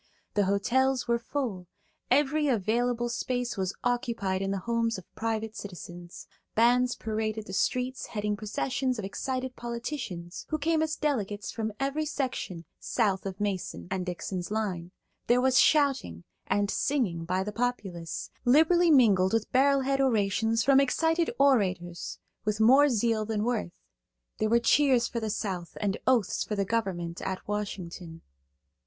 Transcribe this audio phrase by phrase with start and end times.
[0.33, 1.67] The hotels were full;
[2.09, 6.25] every available space was occupied in the homes of private citizens.
[6.55, 12.07] Bands paraded the streets heading processions of excited politicians who came as delegates from every
[12.07, 14.89] section south of Mason and Dixon's line;
[15.27, 21.29] there was shouting and singing by the populace, liberally mingled with barrelhead orations from excited
[21.37, 23.79] orators with more zeal than worth;
[24.39, 28.23] there were cheers for the South and oaths for the government at Washington.